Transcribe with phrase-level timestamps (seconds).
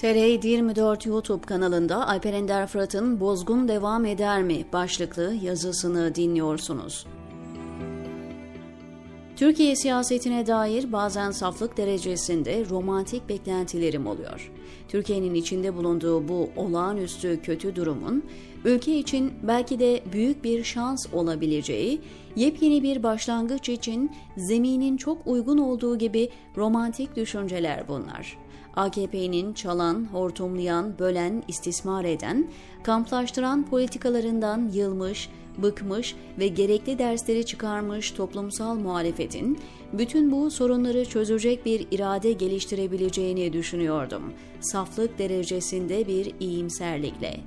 [0.00, 7.06] TR 24 YouTube kanalında Alper Ender Fırat'ın Bozgun Devam Eder mi başlıklı yazısını dinliyorsunuz.
[9.36, 14.50] Türkiye siyasetine dair bazen saflık derecesinde romantik beklentilerim oluyor.
[14.88, 18.24] Türkiye'nin içinde bulunduğu bu olağanüstü kötü durumun
[18.64, 22.00] ülke için belki de büyük bir şans olabileceği,
[22.36, 28.49] yepyeni bir başlangıç için zeminin çok uygun olduğu gibi romantik düşünceler bunlar.
[28.76, 32.50] AKP'nin çalan, hortumlayan, bölen, istismar eden,
[32.82, 39.58] kamplaştıran politikalarından yılmış, bıkmış ve gerekli dersleri çıkarmış toplumsal muhalefetin
[39.92, 44.32] bütün bu sorunları çözecek bir irade geliştirebileceğini düşünüyordum.
[44.60, 47.40] Saflık derecesinde bir iyimserlikle.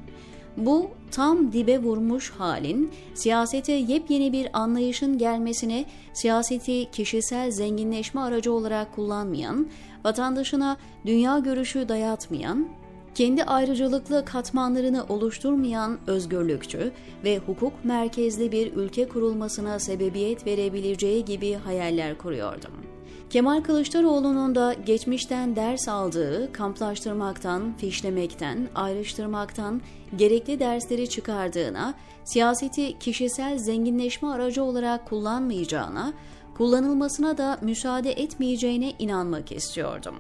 [0.57, 8.95] Bu tam dibe vurmuş halin siyasete yepyeni bir anlayışın gelmesine siyaseti kişisel zenginleşme aracı olarak
[8.95, 9.67] kullanmayan,
[10.05, 12.67] vatandaşına dünya görüşü dayatmayan,
[13.16, 16.92] kendi ayrıcalıklı katmanlarını oluşturmayan özgürlükçü
[17.23, 22.92] ve hukuk merkezli bir ülke kurulmasına sebebiyet verebileceği gibi hayaller kuruyordum.
[23.30, 29.81] Kemal Kılıçdaroğlu'nun da geçmişten ders aldığı kamplaştırmaktan, fişlemekten, ayrıştırmaktan
[30.16, 36.14] gerekli dersleri çıkardığına, siyaseti kişisel zenginleşme aracı olarak kullanmayacağına,
[36.58, 40.16] kullanılmasına da müsaade etmeyeceğine inanmak istiyordum.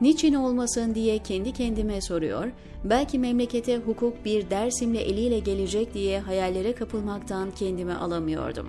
[0.00, 2.50] Niçin olmasın diye kendi kendime soruyor,
[2.84, 8.68] belki memlekete hukuk bir dersimle eliyle gelecek diye hayallere kapılmaktan kendimi alamıyordum.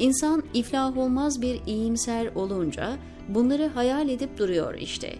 [0.00, 2.96] İnsan iflah olmaz bir iyimser olunca
[3.28, 5.14] bunları hayal edip duruyor işte.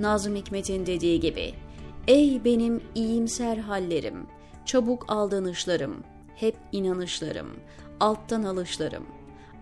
[0.00, 1.52] Nazım Hikmet'in dediği gibi,
[2.08, 4.26] Ey benim iyimser hallerim,
[4.64, 5.96] çabuk aldanışlarım,
[6.36, 7.46] hep inanışlarım,
[8.00, 9.06] alttan alışlarım.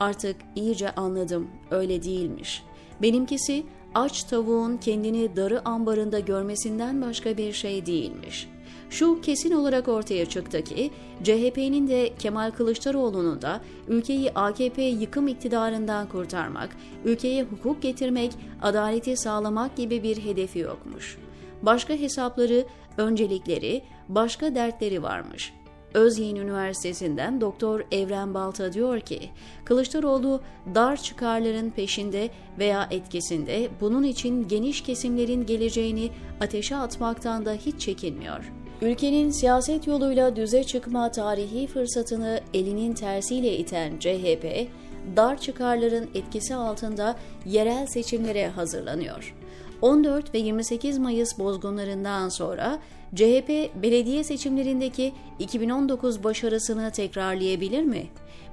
[0.00, 2.62] Artık iyice anladım, öyle değilmiş.
[3.02, 3.64] Benimkisi
[3.94, 8.48] aç tavuğun kendini darı ambarında görmesinden başka bir şey değilmiş.
[8.92, 10.90] Şu kesin olarak ortaya çıktı ki
[11.22, 18.32] CHP'nin de Kemal Kılıçdaroğlu'nun da ülkeyi AKP yıkım iktidarından kurtarmak, ülkeye hukuk getirmek,
[18.62, 21.18] adaleti sağlamak gibi bir hedefi yokmuş.
[21.62, 22.64] Başka hesapları,
[22.96, 25.52] öncelikleri, başka dertleri varmış.''
[25.94, 29.30] Özyeğin Üniversitesi'nden Doktor Evren Balta diyor ki,
[29.64, 30.40] Kılıçdaroğlu
[30.74, 36.10] dar çıkarların peşinde veya etkisinde bunun için geniş kesimlerin geleceğini
[36.40, 38.52] ateşe atmaktan da hiç çekinmiyor.
[38.82, 44.68] Ülkenin siyaset yoluyla düze çıkma tarihi fırsatını elinin tersiyle iten CHP,
[45.16, 47.16] dar çıkarların etkisi altında
[47.46, 49.34] yerel seçimlere hazırlanıyor.
[49.82, 52.78] 14 ve 28 Mayıs bozgunlarından sonra
[53.14, 58.06] CHP belediye seçimlerindeki 2019 başarısını tekrarlayabilir mi?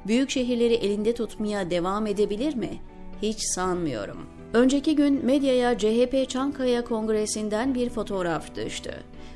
[0.07, 2.69] Büyük şehirleri elinde tutmaya devam edebilir mi?
[3.21, 4.38] Hiç sanmıyorum.
[4.53, 8.93] Önceki gün medyaya CHP Çankaya Kongresi'nden bir fotoğraf düştü.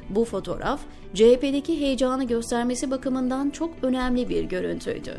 [0.10, 0.80] Bu fotoğraf
[1.14, 5.14] CHP'deki heyecanı göstermesi bakımından çok önemli bir görüntüydü.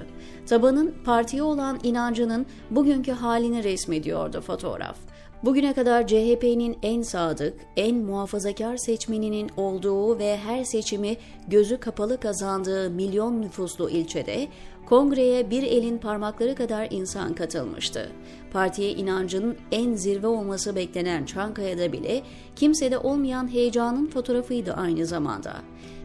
[0.47, 4.97] Tabanın partiye olan inancının bugünkü halini resmediyordu fotoğraf.
[5.45, 11.17] Bugüne kadar CHP'nin en sadık, en muhafazakar seçmeninin olduğu ve her seçimi
[11.49, 14.49] gözü kapalı kazandığı milyon nüfuslu ilçede
[14.87, 18.13] kongreye bir elin parmakları kadar insan katılmıştı.
[18.53, 22.23] Partiye inancının en zirve olması beklenen Çankaya'da bile
[22.57, 25.55] kimsede olmayan heyecanın fotoğrafıydı aynı zamanda.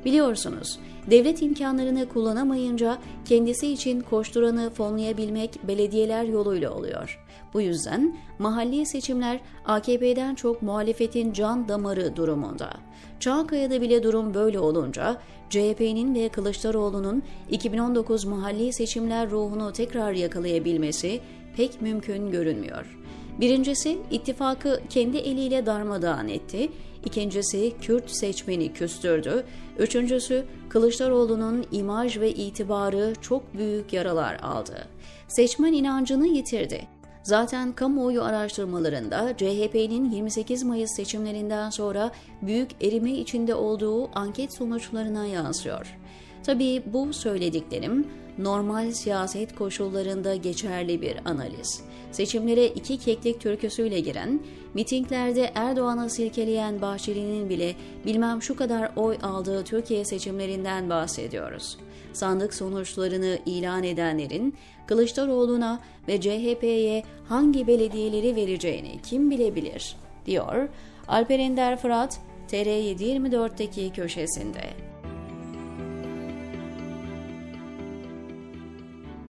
[0.05, 0.79] Biliyorsunuz,
[1.11, 7.19] devlet imkanlarını kullanamayınca kendisi için koşturanı fonlayabilmek belediyeler yoluyla oluyor.
[7.53, 12.73] Bu yüzden mahalli seçimler AKP'den çok muhalefetin can damarı durumunda.
[13.19, 15.17] Çankaya'da bile durum böyle olunca
[15.49, 21.21] CHP'nin ve Kılıçdaroğlu'nun 2019 mahalli seçimler ruhunu tekrar yakalayabilmesi
[21.57, 22.99] pek mümkün görünmüyor.
[23.39, 26.69] Birincisi ittifakı kendi eliyle darmadağın etti,
[27.05, 29.45] İkincisi Kürt seçmeni küstürdü,
[29.79, 34.87] üçüncüsü Kılıçdaroğlu'nun imaj ve itibarı çok büyük yaralar aldı.
[35.27, 36.87] Seçmen inancını yitirdi.
[37.23, 45.97] Zaten kamuoyu araştırmalarında CHP'nin 28 Mayıs seçimlerinden sonra büyük erime içinde olduğu anket sonuçlarına yansıyor.
[46.43, 48.07] Tabii bu söylediklerim
[48.37, 51.83] normal siyaset koşullarında geçerli bir analiz.
[52.11, 54.39] Seçimlere iki keklik türküsüyle giren,
[54.73, 57.75] mitinglerde Erdoğan'ı silkeleyen Bahçeli'nin bile
[58.05, 61.77] bilmem şu kadar oy aldığı Türkiye seçimlerinden bahsediyoruz.
[62.13, 64.55] Sandık sonuçlarını ilan edenlerin
[64.87, 69.95] Kılıçdaroğlu'na ve CHP'ye hangi belediyeleri vereceğini kim bilebilir,
[70.25, 70.69] diyor
[71.07, 72.19] Alper Ender Fırat,
[72.51, 74.88] TR724'deki köşesinde.